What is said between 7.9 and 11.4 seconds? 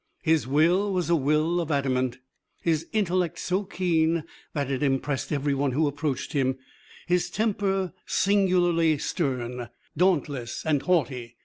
singularly stern, dauntless and haughty.